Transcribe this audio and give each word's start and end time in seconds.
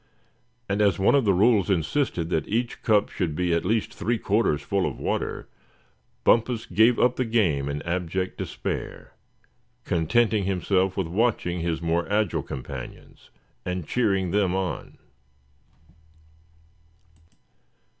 And 0.67 0.81
as 0.81 0.97
one 0.97 1.13
of 1.13 1.25
the 1.25 1.31
rules 1.35 1.69
insisted 1.69 2.31
that 2.31 2.47
each 2.47 2.81
cup 2.81 3.09
should 3.11 3.35
be 3.35 3.53
at 3.53 3.63
least 3.63 3.93
three 3.93 4.17
quarters 4.17 4.63
full 4.63 4.87
of 4.87 4.99
water, 4.99 5.47
Bumpus 6.23 6.65
gave 6.65 6.97
up 6.97 7.17
the 7.17 7.23
game 7.23 7.69
in 7.69 7.83
abject 7.83 8.35
despair, 8.39 9.13
contenting 9.85 10.45
himself 10.45 10.97
with 10.97 11.05
watching 11.05 11.59
his 11.59 11.83
more 11.83 12.11
agile 12.11 12.41
companions, 12.41 13.29
and 13.63 13.85
cheering 13.85 14.31
them 14.31 14.55
on. 14.55 14.97